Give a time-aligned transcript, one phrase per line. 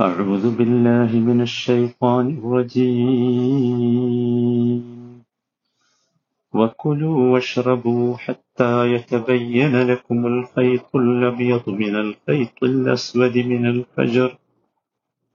[0.00, 3.96] أعوذ بالله من الشيطان الرجيم.
[6.54, 14.38] وكلوا واشربوا حتى يتبين لكم الخيط الأبيض من الخيط الأسود من الفجر.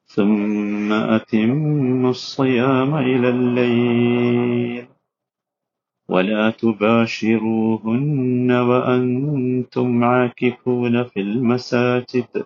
[0.05, 4.85] ثم أتموا الصيام إلى الليل.
[6.09, 12.45] ولا تباشروهن وأنتم عاكفون في المساجد.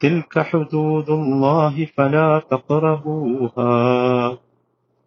[0.00, 3.74] تلك حدود الله فلا تقربوها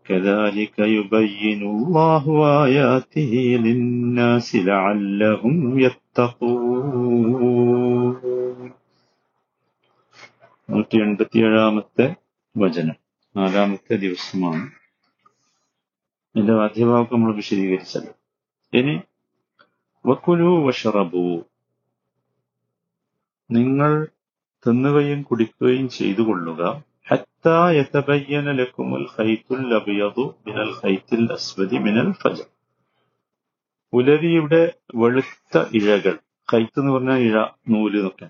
[0.05, 2.23] كذلك يبين الله
[2.65, 7.37] آياته للناس لعلهم يتقون
[10.69, 12.05] നൂറ്റി എൺപത്തിയേഴാമത്തെ
[12.55, 12.97] വചനം
[13.35, 14.65] നാലാമത്തെ ദിവസമാണ്
[16.35, 18.09] ഇതിന്റെ ആദ്യഭാഗം നമ്മൾ വിശദീകരിച്ചത്
[18.73, 18.95] ഇനി
[20.05, 21.23] വക്കുലു വഷറബു
[23.49, 23.91] നിങ്ങൾ
[24.66, 26.62] തിന്നുകയും കുടിക്കുകയും ചെയ്തു കൊള്ളുക
[33.92, 38.28] ഉലരിയുടെ വെളുത്ത ഇഴകൾ കൈത്ത് എന്ന് പറഞ്ഞ ഇഴ നൂൽ എന്നൊക്കെ.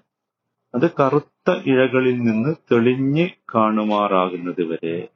[0.74, 5.08] അത് കറുത്ത ഇഴകളിൽ നിന്ന് തെളിഞ്ഞ് കാണുമാറാകുന്നത് വരെ.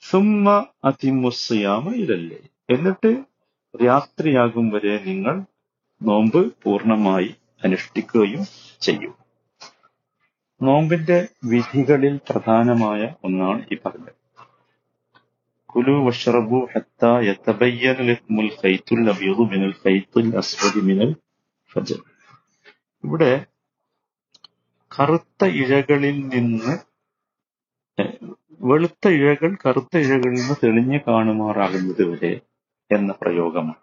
[0.00, 3.24] സുമ്മ അതിമുസ്യാമ ഇരല്ലേ എന്നിട്ട്
[3.84, 5.44] രാത്രിയാകും വരെ നിങ്ങൾ
[6.02, 8.44] നോമ്പ് പൂർണമായി അനുഷ്ഠിക്കുകയും
[8.80, 9.19] ചെയ്യും.
[10.62, 14.16] നോമ്പിന്റെ വിധികളിൽ പ്രധാനമായ ഒന്നാണ് ഈ പറഞ്ഞത്.
[15.66, 19.00] കുലു വഷറബു ഹത്ത യതബയ്യന ലക്കുമുൽ ഖൈത്തുൽ
[19.52, 20.30] മിനൽ ഖൈത്തുൽ
[20.82, 21.16] മിനൽ
[21.72, 22.00] ഫജർ.
[23.04, 23.44] ഇവിടെ
[24.98, 26.74] കറുത്ത ഇഴകളിൽ നിന്ന്
[28.60, 32.40] വെളുത്ത ഇഴകൾ കറുത്ത ഇഴകളിൽ നിന്ന് തെളിഞ്ഞു കാണുമാറാകുന്നത് വരെ
[32.90, 33.82] എന്ന പ്രയോഗമാണ്.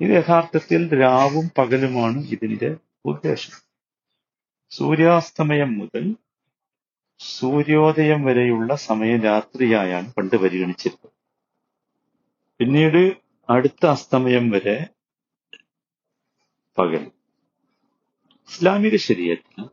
[0.00, 3.69] ഇത് യഥാർത്ഥത്തിൽ രാവും പകലുമാണ് ഇതിന്റെ ഉദ്ദേശം.
[4.72, 6.04] സൂര്യാസ്തമയം മുതൽ
[7.20, 11.12] സൂര്യോദയം വരെയുള്ള സമയം രാത്രിയായാണ് പണ്ട് പരിഗണിച്ചിരുന്നത്.
[12.60, 13.02] പിന്നീട്
[13.48, 14.76] അടുത്ത അസ്തമയം വരെ
[16.78, 17.04] പകൽ.
[18.48, 19.68] ഇസ്ലാമിക ശരീരത്തിൽ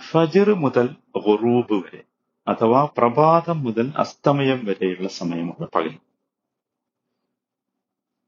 [0.00, 0.86] ഫജർ മുതൽ
[1.26, 2.00] ഗുറൂബ് വരെ
[2.46, 5.94] അഥവാ പ്രഭാതം മുതൽ അസ്തമയം വരെയുള്ള സമയമാണ് പകൽ.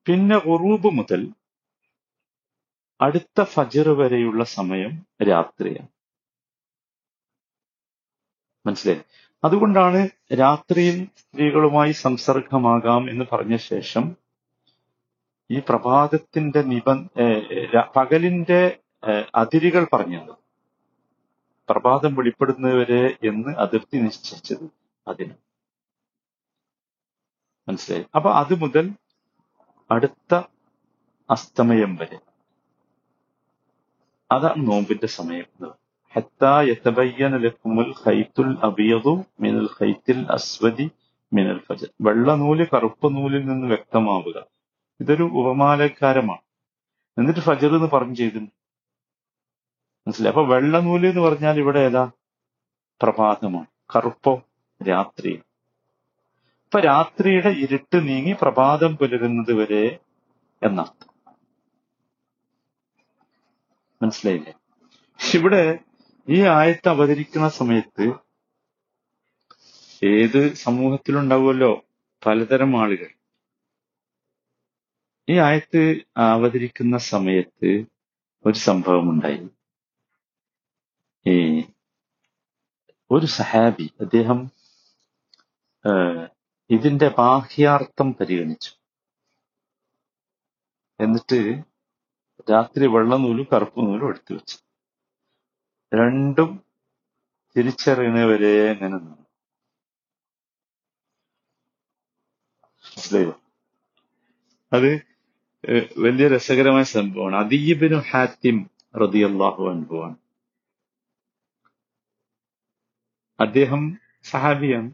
[0.07, 1.21] പിന്നെ ഗുറൂബ് മുതൽ
[3.01, 5.89] അടുത്ത ഫജർ വരെയുള്ള സമയം രാത്രിയാണ്.
[8.67, 9.01] മനസ്സിലായി?
[9.45, 14.17] അതുകൊണ്ടാണ് രാത്രിയിൽ സ്ത്രീകളുമായി സംസർഗമാകാം എന്ന് പറഞ്ഞ ശേഷം
[15.51, 16.91] ഈ പ്രഭാതത്തിന്റെ നിബ
[17.21, 18.79] ഏഹ് പകലിന്റെ
[19.35, 20.35] അതിരുകൾ പറഞ്ഞത്.
[21.69, 24.71] പ്രഭാതം വെളിപ്പെടുന്നവരെ എന്ന് അതിർത്തി നിശ്ചയിച്ചത്
[25.09, 25.35] അതിന്.
[27.69, 28.05] മനസ്സിലായി?
[28.15, 28.93] അപ്പൊ അത് മുതൽ
[29.91, 30.35] അടുത്ത
[31.31, 32.30] അസ്തമയം വരെ.
[34.33, 35.45] അതാണ് നോമ്പിന്റെ സമയം
[40.31, 40.91] അസ്വദി
[41.33, 41.89] മിനൽ ഫജർ.
[42.01, 44.45] വെള്ള നൂൽ കറുപ്പ് നൂലിൽ നിന്ന് വ്യക്തമാവുക.
[45.01, 46.41] ഇതൊരു ഉപമാലക്കാരമാണ്
[47.19, 50.35] എന്നിട്ട് ഫജർ എന്ന് പറഞ്ഞു ചെയ്തു മനസ്സിലായി?
[50.35, 52.11] അപ്പൊ വെള്ള നൂൽ എന്ന് പറഞ്ഞാൽ ഇവിടെ ഏതാ?
[53.03, 53.67] പ്രഭാതമാണ്.
[53.97, 54.43] കറുപ്പോ?
[54.89, 55.41] രാത്രി
[56.65, 59.99] അപ്പൊ രാത്രിയുടെ ഇരുട്ട് നീങ്ങി പ്രഭാതം പുലരുന്നത് വരെ
[60.63, 61.10] എന്നർത്ഥം
[64.03, 64.53] മനസ്സിലായില്ലേ?
[65.39, 65.63] ഇവിടെ
[66.29, 68.07] ഈ ആയത്ത് അവതരിക്കുന്ന സമയത്ത്
[70.07, 71.73] ഏത് സമൂഹത്തിലുണ്ടാവുമല്ലോ
[72.27, 73.11] പലതരം ആളുകൾ.
[75.29, 75.83] ഈ ആയത്ത്
[76.17, 77.71] അവതരിക്കുന്ന സമയത്ത്
[78.47, 79.49] ഒരു സംഭവം ഉണ്ടായി
[81.27, 81.37] ഈ
[83.11, 84.39] ഒരു സഹാബി അദ്ദേഹം
[86.71, 88.73] ഇതിന്റെ ബാഹ്യാർത്ഥം പരിഗണിച്ചു.
[91.01, 91.41] എന്നിട്ട്
[92.51, 94.59] രാത്രി വെള്ള നൂലും കറുപ്പ് നൂലും എടുത്തു വെച്ചു.
[95.95, 96.65] രണ്ടും
[97.57, 98.73] തിരിച്ചറിയണവരെ
[102.85, 103.41] മനസ്സിലായോ
[104.73, 104.91] അത്
[105.99, 107.37] വലിയ രസകരമായ സംഭവമാണ്.
[107.37, 108.71] അദീബിനു ഹാത്തിം
[109.03, 110.17] റതിയല്ലാഹു അനുഭവമാണ്
[113.41, 113.83] അദ്ദേഹം
[114.23, 114.91] സഹാബിയാണ്.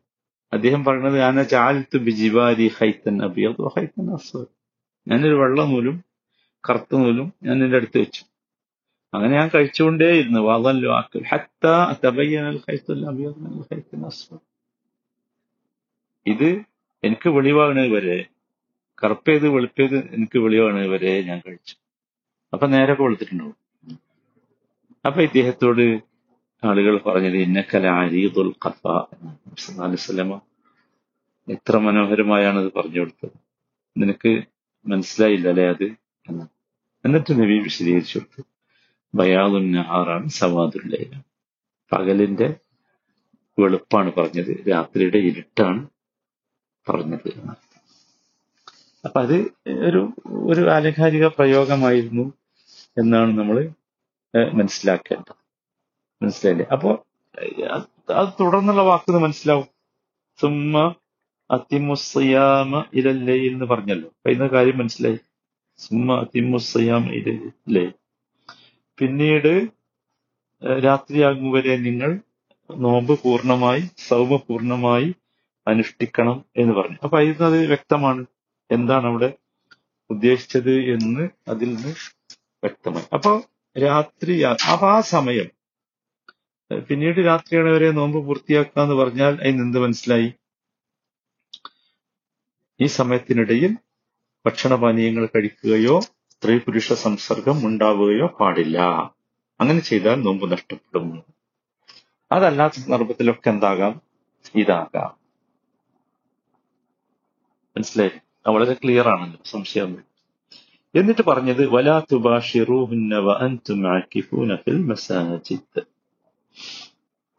[0.53, 4.47] അദ്ദേഹം പറഞ്ഞത് ഞാൻ ചാലത്ത് ബിജിബാരി ഹൈത്തൻ അബിയത് ഹൈത്തൻ അസ്വദ്.
[5.09, 6.06] ഞാനൊരു വെള്ള നൂലും
[6.69, 8.25] കറുത്ത നൂലും ഞാൻ എന്റെ അടുത്ത് വെച്ചു.
[9.15, 10.41] അങ്ങനെ ഞാൻ കഴിച്ചുകൊണ്ടേയിരുന്നു.
[10.41, 11.67] വതല്ലോ ആക്കൽ ഹത്ത
[16.27, 16.65] ഇത്
[17.05, 18.27] എനിക്ക് വെളിവാകുന്നത് വരെ
[19.05, 21.77] കറുപ്പേത് വെളുപ്പേത് എനിക്ക് വെളിവാകുന്നത് വരെ ഞാൻ കഴിച്ചു.
[22.53, 23.57] അപ്പൊ നേരെ കൊളുത്തിട്ടുണ്ടാവും
[25.07, 26.01] അപ്പൊ ഇദ്ദേഹത്തോട്
[26.65, 30.41] ആളുകൾ പറഞ്ഞത് ഇന്നക്കല അരീദുൽ ഖഫ എന്നാണ്
[31.49, 33.31] എത്ര മനോഹരമായാണ് അത് പറഞ്ഞു കൊടുത്തത്.
[33.97, 34.43] നിനക്ക്
[34.87, 35.85] മനസ്സിലായില്ല അല്ലേ അത്?
[36.29, 36.56] എന്ന്.
[37.07, 38.19] എന്നിട്ട് നബി വിശദീകരിച്ചു.
[38.19, 38.43] കൊടുത്തു
[39.15, 41.25] ബയാദുൻ നഹാറാണ് സവാദുല്ലയിലാണ്
[41.93, 42.49] പകലിന്റെ
[43.59, 45.87] വെളുപ്പാണ് പറഞ്ഞത് രാത്രിയുടെ ഇരുട്ടാണ്
[46.89, 47.29] പറഞ്ഞത്
[49.07, 49.37] അപ്പൊ അത്
[49.89, 50.01] ഒരു
[50.51, 52.25] ഒരു ആലങ്കാരിക പ്രയോഗമായിരുന്നു
[52.99, 53.57] എന്നാണ് നമ്മൾ
[54.53, 55.39] മനസ്സിലാക്കേണ്ടത്.
[56.23, 56.67] മനസ്സിലായില്ലേ?
[56.67, 56.91] അപ്പോ
[58.15, 59.69] അത് തുടർന്നുള്ള വാക്ക് മനസ്സിലാവും.
[60.41, 60.95] സുമ്മ
[61.51, 64.09] അത്തിമുസ്സയാമ ഇലല്ലയിൽ എന്ന് പറഞ്ഞല്ലോ.
[64.09, 65.19] അപ്പൊ ഇന്ന കാര്യം മനസ്സിലായി.
[65.79, 66.15] സുമ്മ
[67.19, 67.87] ഇലല്ലേ
[68.99, 69.53] പിന്നീട്
[70.87, 72.11] രാത്രിയാകും വരെ നിങ്ങൾ
[72.71, 75.09] നോമ്പ് പൂർണമായി സൗമ പൂർണമായി
[75.67, 76.99] അനുഷ്ഠിക്കണം എന്ന് പറഞ്ഞു.
[77.05, 77.17] അപ്പൊ
[77.49, 78.23] അതിൽ വ്യക്തമാണ്.
[78.71, 79.29] എന്താണ് അവിടെ
[80.11, 81.93] ഉദ്ദേശിച്ചത് എന്ന് അതിൽ നിന്ന്
[82.63, 83.07] വ്യക്തമായി.
[83.15, 83.33] അപ്പൊ
[83.77, 84.35] രാത്രി
[84.73, 85.49] അപ്പൊ ആ സമയം
[86.89, 90.29] പിന്നീട് രാത്രിയാണ് വരെ നോമ്പ് പൂർത്തിയാക്കുക എന്ന് പറഞ്ഞാൽ അതിന് എന്ത് മനസ്സിലായി?
[92.81, 93.73] ഈ സമയത്തിനിടയിൽ
[94.47, 98.79] ഭക്ഷണപാനീയങ്ങൾ കഴിക്കുകയോ സ്ത്രീ പുരുഷ സംസർഗം ഉണ്ടാവുകയോ പാടില്ല.
[99.61, 101.23] അങ്ങനെ ചെയ്താൽ നോമ്പ് നഷ്ടപ്പെടും.
[102.33, 104.01] അതല്ലാത്ത സന്ദർഭത്തിലൊക്കെ എന്താകാം?
[104.55, 105.17] ഇതാകാം.
[107.77, 108.11] മനസ്സിലായി?
[108.51, 109.39] വളരെ ക്ലിയർ ആണല്ലോ.
[109.45, 109.99] സംശയം
[110.95, 112.01] എന്നിട്ട് പറഞ്ഞത് വലാ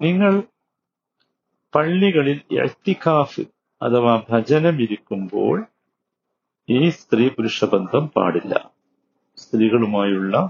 [0.01, 0.43] നിങ്ങൾ
[1.75, 2.41] പള്ളികളിൽ
[3.81, 5.65] അഥവാ ഭജനം ഭജനമിരിക്കുമ്പോൾ
[6.69, 8.71] ഈ സ്ത്രീ പുരുഷ ബന്ധം പാടില്ല.
[9.37, 10.49] സ്ത്രീകളുമായുള്ള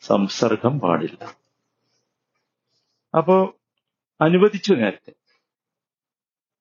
[0.00, 1.36] സംസർഗം പാടില്ല.
[3.16, 3.56] അപ്പോ
[4.20, 5.12] അനുവദിച്ചു നേരത്തെ.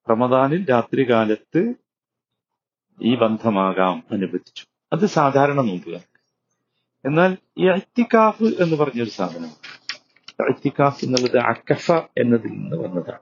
[0.09, 1.73] റമദാനിൽ രാത്രികാലത്ത്
[3.01, 4.65] ഈ ബന്ധമാകാം അനുവദിച്ചു.
[4.93, 6.01] അത് സാധാരണ നോക്കുക
[7.05, 9.49] എന്നാൽ ഈ അത്തിക്കാഫ് എന്ന് പറഞ്ഞൊരു സാധനം.
[10.49, 13.19] അത്തിക്കാഫ് എന്നുള്ളത് അക്കഫ എന്നതിൽ നിന്ന് വന്നതാണ്.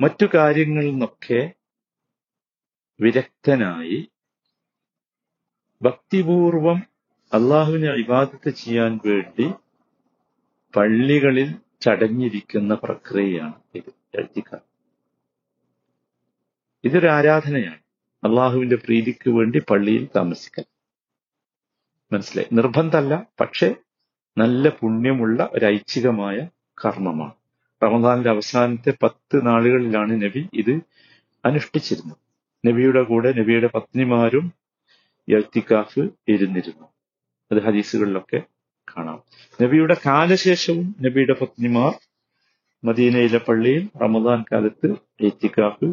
[0.00, 1.52] മറ്റു കാര്യങ്ങളിൽ നിന്നൊക്കെ
[3.00, 4.08] വിരക്തനായി
[5.82, 6.82] ഭക്തിപൂർവം
[7.32, 9.52] അള്ളാഹുവിനെ അഭിവാദത്ത് ചെയ്യാൻ വേണ്ടി
[10.76, 14.60] പള്ളികളിൽ ചടഞ്ഞിരിക്കുന്ന പ്രക്രിയയാണ് ഇത് എഴുത്തിക്കാർ
[16.84, 17.78] ഇതൊരു ആരാധനയാണ്.
[18.24, 20.64] അള്ളാഹുവിന്റെ പ്രീതിക്ക് വേണ്ടി പള്ളിയിൽ താമസിക്കൽ.
[22.12, 22.54] മനസ്സിലായി?
[22.54, 23.74] നിർബന്ധമല്ല പക്ഷെ
[24.38, 26.48] നല്ല പുണ്യമുള്ള ഒരു ഐച്ഛികമായ
[26.84, 27.32] കർമ്മമാണ്.
[27.82, 30.80] റമദാനിന്റെ അവസാനത്തെ പത്ത് നാളുകളിലാണ് നബി ഇത്
[31.44, 32.16] അനുഷ്ഠിച്ചിരുന്നത്.
[32.66, 34.52] നബിയുടെ കൂടെ നബിയുടെ പത്നിമാരും
[35.28, 36.86] എത്തിക്കാഫ് ഇരുന്നിരുന്നു.
[37.52, 38.42] അത് ഹദീസുകളിലൊക്കെ
[38.96, 39.22] കാണാം.
[39.62, 41.92] നബിയുടെ കാലശേഷവും നബിയുടെ പത്നിമാർ
[42.84, 45.84] മദീനയിലെ പള്ളിയിൽ റമദാൻ കാലത്ത് എത്തിക്കാഫ്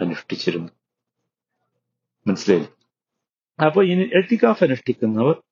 [0.00, 0.72] അനുഷ്ഠിച്ചിരുന്നു.
[2.26, 2.66] മനസ്സിലായി?
[3.66, 5.42] അപ്പൊ ഇനി എത്തിക്കാഫ് അനുഷ്ഠിക്കുന്നവർ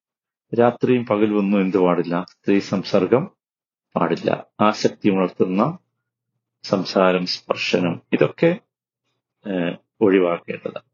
[0.59, 2.27] രാത്രിയും പകലും ഒന്നും എന്ത് പാടില്ല.
[2.31, 3.31] സ്ത്രീ സംസർഗം
[3.97, 4.47] പാടില്ല.
[4.61, 5.79] ആസക്തി ഉണർത്തുന്ന
[6.62, 8.59] സംസാരം സ്പർശനം ഇതൊക്കെ
[10.00, 10.89] ഒഴിവാക്കേണ്ടതാണ്.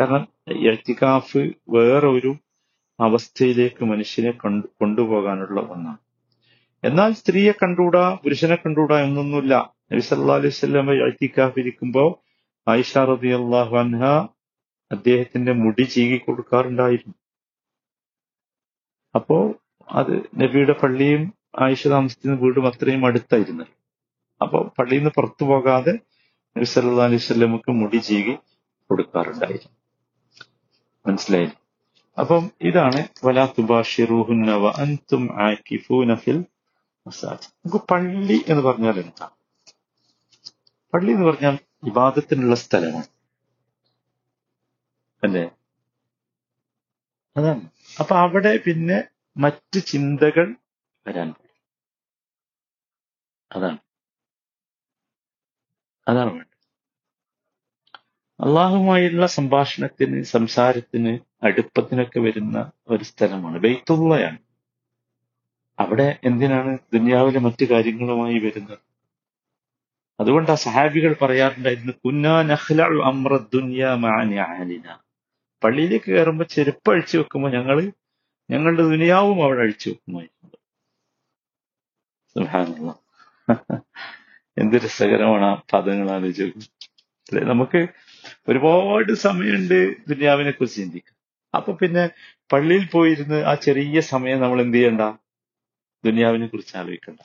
[0.00, 0.28] കാരണം
[0.70, 2.34] എത്തിക്കാഫ് വേറെ ഒരു
[3.00, 5.98] അവസ്ഥയിലേക്ക് മനുഷ്യനെ കൊണ്ടു കൊണ്ടുപോകാനുള്ള ഒന്നാണ്.
[6.84, 9.54] എന്നാൽ സ്ത്രീയെ കണ്ടുകൂടാ പുരുഷനെ കണ്ടുകൂടാ എന്നൊന്നുമില്ല.
[9.92, 12.22] നബി സല്ലാ അലൈഹി വസല്ലം എത്തിക്കാഫ് ഇരിക്കുമ്പോ
[12.68, 14.04] ആയിഷ അള്ളാഹു അൻഹ
[14.92, 17.14] അദ്ദേഹത്തിന്റെ മുടി ചീകി കൊടുക്കാറുണ്ടായിരുന്നു.
[19.14, 19.54] അപ്പോ
[19.90, 23.64] അത് നബിയുടെ പള്ളിയും ആയിഷ താമസിക്കുന്ന വീടും അത്രയും അടുത്തായിരുന്നു.
[24.42, 25.94] അപ്പൊ പള്ളിയിൽ നിന്ന് പുറത്തു പോകാതെ
[26.56, 28.34] നബി അലൈഹി വസല്ലമക്ക് മുടി ചീകി
[28.90, 29.76] കൊടുക്കാറുണ്ടായിരുന്നു.
[31.06, 31.48] മനസ്സിലായി
[32.20, 36.44] അപ്പം ഇതാണ് വലാ തുബാഷിറൂഹുന്ന വ അൻതും ആകിഫൂന ഫിൽ
[37.06, 37.50] മസാജിദ്.
[37.64, 39.30] നമുക്ക് പള്ളി എന്ന് പറഞ്ഞാൽ എന്താ?
[40.94, 43.06] പള്ളി എന്ന് പറഞ്ഞാൽ വിവാദത്തിനുള്ള സ്ഥലമാണ്.
[45.22, 45.50] അല്ലേ?
[47.36, 47.68] അതാണ്.
[48.00, 49.04] അപ്പൊ അവിടെ പിന്നെ
[49.36, 50.56] മറ്റ് ചിന്തകൾ
[51.06, 51.34] വരാൻ
[53.52, 53.78] അതാണ്.
[56.06, 56.50] അതാണ് വേണ്ടത്.
[58.40, 62.56] അള്ളാഹുമായുള്ള സംഭാഷണത്തിന് സംസാരത്തിന് അടുപ്പത്തിനൊക്കെ വരുന്ന
[62.88, 64.38] ഒരു സ്ഥലമാണ് ബെയ്ത്തുള്ളയാണ്
[65.78, 68.78] അവിടെ എന്തിനാണ് ദുനിയാവിലെ മറ്റു കാര്യങ്ങളുമായി വരുന്നത്?
[70.20, 73.32] അതുകൊണ്ട് ആ സഹാബികൾ പറയാറുണ്ടായിരുന്നു കുന്നാ നഹ്ല അമ്ര
[75.62, 77.78] പള്ളിയിലേക്ക് കയറുമ്പോൾ ചെരുപ്പ് അഴിച്ചു വെക്കുമ്പോൾ ഞങ്ങൾ
[78.50, 80.56] ഞങ്ങളുടെ ദുനിയാവും അവിടെ അഴിച്ചു വെക്കുമായിരുന്നു.
[84.58, 86.42] എന്ത് രസകരമാണ് ആ പദങ്ങൾ ആലോചിച്ച്.
[86.42, 87.44] അല്ലെ?
[87.44, 87.86] നമുക്ക്
[88.48, 91.14] ഒരുപാട് സമയമുണ്ട് ദുനിയാവിനെ കുറിച്ച് ചിന്തിക്കാം
[91.54, 92.10] അപ്പൊ പിന്നെ
[92.52, 95.00] പള്ളിയിൽ പോയിരുന്ന് ആ ചെറിയ സമയം നമ്മൾ എന്ത് ചെയ്യണ്ട?
[96.04, 97.18] ദുനിയാവിനെ കുറിച്ച് ആലോചിക്കണ്ട.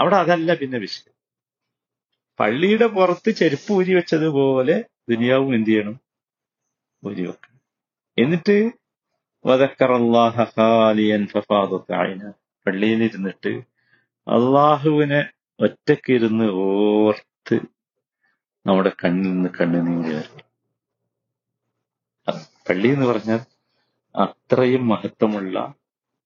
[0.00, 1.14] അവിടെ അതല്ല പിന്നെ വിഷയം.
[2.40, 6.00] പള്ളിയുടെ പുറത്ത് ചെരുപ്പ് ഊരി വെച്ചതുപോലെ ദുനിയാവും എന്ത് ചെയ്യണം?
[7.06, 7.60] ഊരി വെക്കണം.
[8.18, 8.70] എന്നിട്ട്.
[12.66, 13.48] പള്ളിയിൽ ഇരുന്നിട്ട്
[14.28, 15.30] അള്ളാഹുവിനെ
[15.60, 17.60] ഒറ്റക്കിരുന്ന് ഓർത്ത്
[18.66, 20.44] നമ്മുടെ കണ്ണിൽ നിന്ന് കണ്ണുനീര് വരും
[22.70, 23.40] പള്ളി എന്ന് പറഞ്ഞാൽ
[24.14, 25.74] അത്രയും മഹത്വമുള്ള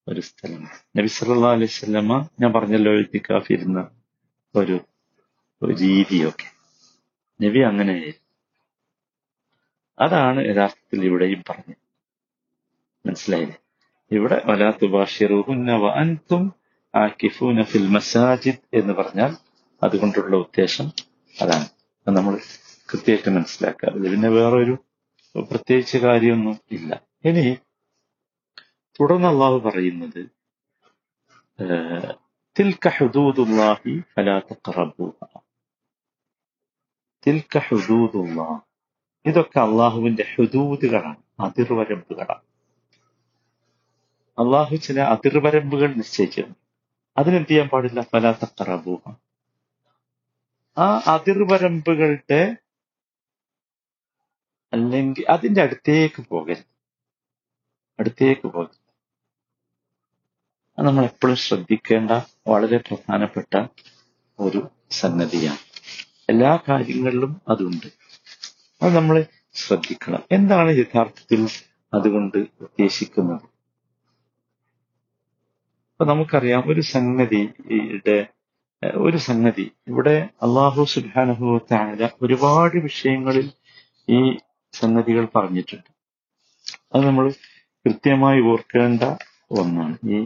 [0.08, 0.62] ഒരു സ്ഥലം
[0.98, 3.90] നബി സല്ലല്ലാഹു അലൈഹി ഞാൻ പറഞ്ഞല്ലോ എഴുത്തിക്കാഫിരുന്ന
[4.54, 4.80] ഒരു
[5.72, 6.48] രീതിയൊക്കെ.
[7.44, 8.12] നബി അങ്ങനെ
[9.98, 11.76] അതാണ് യഥാർത്ഥത്തിൽ ഇവിടെയും പറഞ്ഞത്.
[13.06, 13.56] മനസ്സിലായില്ലേ?
[14.10, 16.61] ഇവിടെ വലാത്തു ബാഷിറുഹുന്ന അൻതും
[17.62, 19.36] ഫിൽ മസാജിദ് എന്ന് പറഞ്ഞാൽ
[19.82, 20.92] അതുകൊണ്ടുള്ള ഉദ്ദേശം
[21.40, 21.66] അതാണ്.
[22.16, 22.34] നമ്മൾ
[22.92, 23.88] കൃത്യമായിട്ട് മനസ്സിലാക്കുക.
[24.10, 24.84] പിന്നെ വേറൊരു
[25.38, 27.06] പ്രത്യേകിച്ച് കാര്യമൊന്നും ഇല്ല.
[27.24, 27.56] ഇനി
[29.00, 30.22] തുടർന്ന് അള്ളാഹു പറയുന്നത്
[37.68, 38.60] ഹുദൂദുല്ലാഹ്
[39.26, 42.44] ഇതൊക്കെ അള്ളാഹുവിന്റെ ഹുദൂദുകളാണ് അതിർവരമ്പുകളാണ്.
[44.38, 46.61] അള്ളാഹു ചില അതിർവരമ്പുകൾ നിശ്ചയിച്ചിരുന്നു
[47.18, 48.00] അതിനെന്ത് ചെയ്യാൻ പാടില്ല?
[48.00, 49.14] ഫലാ തഖറബൂഹ
[50.78, 52.56] ആ അതിർവരമ്പുകളുടെ
[54.72, 56.64] അല്ലെങ്കിൽ അതിന്റെ അടുത്തേക്ക് പോകരുത്.
[58.00, 58.82] അടുത്തേക്ക് പോകരുത്.
[60.78, 62.10] അത് നമ്മൾ എപ്പോഴും ശ്രദ്ധിക്കേണ്ട
[62.48, 63.66] വളരെ പ്രധാനപ്പെട്ട
[64.40, 65.58] ഒരു സംഗതിയാണ്.
[66.28, 67.86] എല്ലാ കാര്യങ്ങളിലും അതുണ്ട്.
[68.82, 70.22] അത് നമ്മൾ ശ്രദ്ധിക്കണം.
[70.32, 71.48] എന്താണ് യഥാർത്ഥത്തിൽ
[71.94, 73.51] അതുകൊണ്ട് ഉദ്ദേശിക്കുന്നത്?
[76.02, 78.14] അപ്പൊ നമുക്കറിയാം ഒരു സംഗതിയുടെ
[79.06, 79.64] ഒരു സംഗതി.
[79.88, 83.46] ഇവിടെ അള്ളാഹു സുബാനുഭവത്തായ ഒരുപാട് വിഷയങ്ങളിൽ
[84.08, 84.18] ഈ
[84.72, 85.90] സംഗതികൾ പറഞ്ഞിട്ടുണ്ട്.
[86.92, 87.26] അത് നമ്മൾ
[87.84, 89.02] കൃത്യമായി ഓർക്കേണ്ട
[89.60, 89.96] ഒന്നാണ്.
[90.14, 90.18] ഈ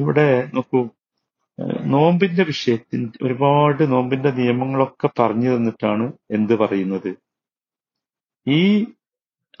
[0.00, 0.80] ഇവിടെ നോക്കൂ
[1.94, 7.10] നോമ്പിന്റെ വിഷയത്തിൽ ഒരുപാട് നോമ്പിന്റെ നിയമങ്ങളൊക്കെ പറഞ്ഞു തന്നിട്ടാണ് എന്ത് പറയുന്നത്?
[8.46, 8.60] ഈ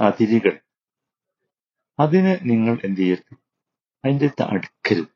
[0.00, 0.56] അതിരികൾ
[1.98, 3.43] അതിന് നിങ്ങൾ എന്ത് ചെയ്യരുത്?
[4.04, 5.14] അടുത്ത് അടുക്കരുത്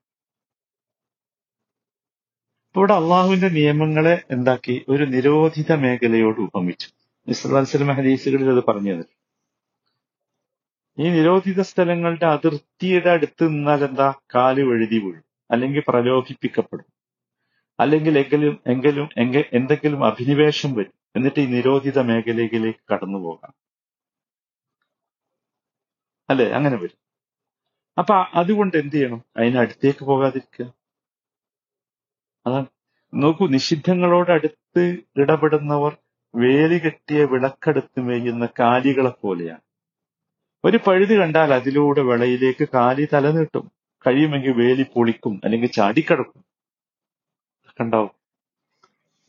[2.77, 4.85] ഇവിടെ അള്ളാഹുവിന്റെ നിയമങ്ങളെ എന്താക്കി?
[4.89, 6.89] ഒരു നിരോധിത മേഖലയോട് ഉപമിച്ചു.
[7.27, 9.19] ഇസ്ലാസ്ലം ഹദീസുകളിൽ അത് പറഞ്ഞു തന്നിട്ടുണ്ട്
[11.03, 14.15] ഈ നിരോധിത സ്ഥലങ്ങളുടെ അതിർത്തിയുടെ അടുത്ത് നിന്നാൽ എന്താ?
[14.35, 15.25] കാൽ വഴുതി വീഴും.
[15.51, 16.93] അല്ലെങ്കിൽ പ്രലോഭിപ്പിക്കപ്പെടും.
[17.81, 20.93] അല്ലെങ്കിൽ എങ്കിലും എങ്കിലും എങ്ക- എന്തെങ്കിലും അഭിനിവേശം വരും.
[21.17, 23.55] എന്നിട്ട് ഈ നിരോധിത മേഖലയിലേക്ക് കടന്നു പോകാം
[26.31, 26.53] അല്ലെ?
[26.53, 27.08] അങ്ങനെ വരും.
[27.99, 29.25] അപ്പൊ അതുകൊണ്ട് എന്ത് ചെയ്യണം?
[29.37, 30.73] അതിനടുത്തേക്ക് പോകാതിരിക്കുക.
[32.47, 32.67] അതാണ്.
[33.15, 35.97] നോക്കൂ നിഷിദ്ധങ്ങളോട് അടുത്ത് ഇടപെടുന്നവർ
[36.35, 39.61] വേലി കെട്ടിയ വിളക്കെടുത്ത് മേയുന്ന കാലികളെ പോലെയാണ്.
[40.65, 43.73] ഒരു പഴുതി കണ്ടാൽ അതിലൂടെ വിളയിലേക്ക് കാലി തലനീട്ടും
[44.07, 46.45] കഴിയുമെങ്കിൽ വേലി പൊളിക്കും അല്ലെങ്കിൽ ചാടിക്കടക്കും.
[47.81, 48.11] കണ്ടാവും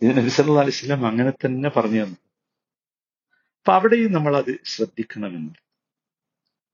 [0.01, 2.17] ഇത് നബി സല്ലല്ലാഹു അങ്ങനെ തന്നെ പറഞ്ഞു തന്നു.
[3.59, 5.68] അപ്പൊ അവിടെയും നമ്മൾ അത് ശ്രദ്ധിക്കണമെന്ന്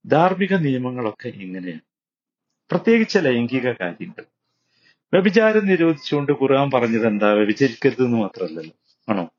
[0.07, 1.81] ധാർമ്മിക നിയമങ്ങളൊക്കെ ഇങ്ങനെയാണ്
[2.71, 4.25] പ്രത്യേകിച്ച് ലൈംഗിക കാര്യങ്ങൾ.
[5.13, 8.75] വ്യഭിചാരം നിരോധിച്ചുകൊണ്ട് ഖുർആൻ പറഞ്ഞത് എന്താ വ്യഭിചരിക്കരുത് എന്ന് മാത്രമല്ലല്ലോ.
[9.09, 9.29] ആണോ?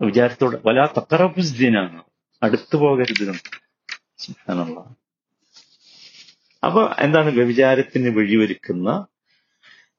[0.00, 2.02] വിചാരത്തോടെ വലാ തക്കറബുദ്ദീനാണ്
[2.42, 4.84] അടുത്തു പോകരുത് എന്നുള്ള.
[6.64, 9.06] അപ്പൊ എന്താണ് വ്യഭിചാരത്തിന് വഴിയൊരുക്കുന്ന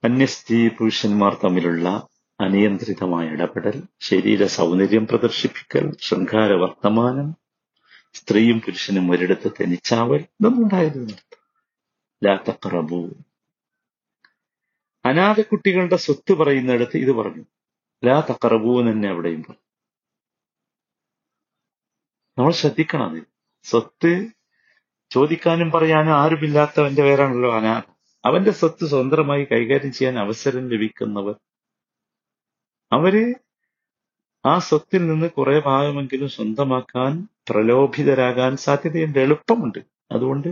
[0.04, 2.08] അന്യസ്ത്രീ പുരുഷന്മാർ തമ്മിലുള്ള
[2.42, 7.49] അനിയന്ത്രിതമായ ഇടപെടൽ ശരീര സൗന്ദര്യം പ്രദർശിപ്പിക്കൽ ശൃംഗാര വർത്തമാനം
[8.14, 11.14] സ്ത്രീയും പുരുഷനും ഒരിടത്ത് തനിച്ചാവൽ ഇതൊന്നും ഉണ്ടായിരുന്നു
[12.26, 13.10] ലാ തഖറബൂ.
[15.06, 17.46] അനാഥ കുട്ടികളുടെ സ്വത്ത് പറയുന്നിടത്ത് ഇത് പറഞ്ഞു.
[18.06, 19.62] ലാ തക്കറബു എന്ന് തന്നെ അവിടെയും പറഞ്ഞു.
[22.38, 23.24] നമ്മൾ ശ്രദ്ധിക്കണം അത്.
[23.64, 24.28] സ്വത്ത്
[25.10, 27.82] ചോദിക്കാനും പറയാനും ആരുമില്ലാത്തവന്റെ പേരാണല്ലോ അനാഥ
[28.26, 31.36] അവന്റെ സ്വത്ത് സ്വന്തമായി കൈകാര്യം ചെയ്യാൻ അവസരം ലഭിക്കുന്നവർ.
[32.92, 33.36] അവർ
[34.46, 37.14] ആ സ്വത്തിൽ നിന്ന് കുറെ ഭാഗമെങ്കിലും സ്വന്തമാക്കാൻ
[37.50, 39.80] പ്രലോഭിതരാകാൻ സാധ്യതയുണ്ട് എളുപ്പമുണ്ട്.
[40.12, 40.50] അതുകൊണ്ട്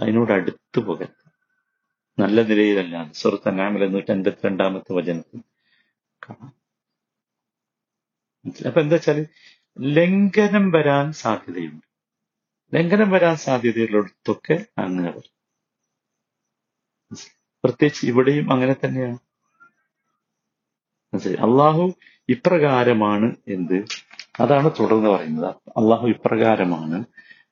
[0.00, 1.16] അതിനോട് അടുത്തു പോകരുത്.
[2.18, 5.40] നല്ല നിലയിലല്ല സുഹൃത്ത് അനാമൽ നൂറ്റി അൻപത്തിരണ്ടാമത്തെ വചനത്തിൽ
[6.22, 6.52] കാണാം.
[8.68, 9.18] അപ്പൊ എന്താ വെച്ചാൽ
[9.78, 11.86] ലംഘനം വരാൻ സാധ്യതയുണ്ട്.
[12.72, 15.34] ലംഘനം വരാൻ സാധ്യതയുള്ളിടത്തൊക്കെ അങ്ങനെ വരും.
[17.64, 19.18] പ്രത്യേകിച്ച് ഇവിടെയും അങ്ങനെ തന്നെയാണ്.
[21.14, 21.50] മനസ്സിലായി?
[21.50, 21.94] അള്ളാഹു
[22.28, 23.84] ഇപ്രകാരമാണ് എന്ത്?
[24.40, 25.54] അതാണ് തുടർന്ന് പറയുന്നത്.
[25.68, 27.04] അള്ളാഹു ഇപ്രകാരമാണ്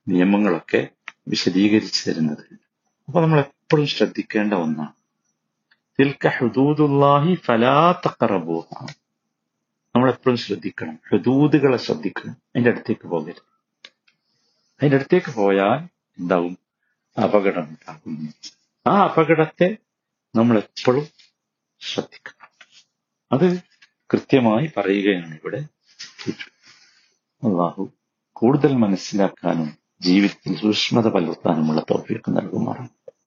[0.08, 0.88] നിയമങ്ങളൊക്കെ
[1.28, 2.58] വിശദീകരിച്ചു തരുന്നത്.
[3.08, 6.28] അപ്പൊ നമ്മൾ എപ്പോഴും ശ്രദ്ധിക്കേണ്ട ഒന്നാണ്.
[6.28, 8.86] ഹുദൂദുല്ലാഹി ഫലാ തഖറബൂഹ.
[9.96, 10.98] നമ്മൾ എപ്പോഴും ശ്രദ്ധിക്കണം.
[11.12, 12.32] ഹുദൂദുകളെ ശ്രദ്ധിക്കണം.
[12.32, 13.42] അതിന്റെ അടുത്തേക്ക് പോകരുത്.
[14.80, 15.76] അതിന്റെ അടുത്തേക്ക് പോയാൽ
[16.18, 16.58] എന്താവും?
[17.24, 18.34] അപകടം ഉണ്ടാകും.
[18.86, 19.76] ആ അപകടത്തെ
[20.36, 21.06] നമ്മൾ എപ്പോഴും
[21.80, 22.37] ശ്രദ്ധിക്കണം.
[23.32, 23.46] അത്
[24.10, 25.60] കൃത്യമായി പറയുകയാണ് ഇവിടെ.
[27.42, 27.82] അള്ളാഹു
[28.32, 32.97] കൂടുതൽ മനസ്സിലാക്കാനും ജീവിതത്തിൽ സൂക്ഷ്മത പലർത്താനുമുള്ള തോഫിയൊക്കെ നൽകുമാറാണ്.